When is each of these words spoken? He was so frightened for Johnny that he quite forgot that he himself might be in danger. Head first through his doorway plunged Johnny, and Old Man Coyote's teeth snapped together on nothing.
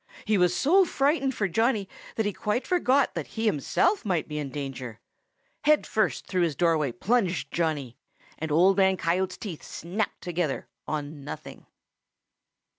He 0.25 0.35
was 0.35 0.55
so 0.55 0.83
frightened 0.83 1.35
for 1.35 1.47
Johnny 1.47 1.87
that 2.15 2.25
he 2.25 2.33
quite 2.33 2.65
forgot 2.65 3.13
that 3.13 3.27
he 3.37 3.45
himself 3.45 4.03
might 4.03 4.27
be 4.27 4.39
in 4.39 4.49
danger. 4.49 4.99
Head 5.65 5.85
first 5.85 6.25
through 6.25 6.41
his 6.41 6.55
doorway 6.55 6.91
plunged 6.91 7.51
Johnny, 7.53 7.99
and 8.39 8.51
Old 8.51 8.77
Man 8.77 8.97
Coyote's 8.97 9.37
teeth 9.37 9.61
snapped 9.61 10.21
together 10.21 10.67
on 10.87 11.23
nothing. 11.23 11.67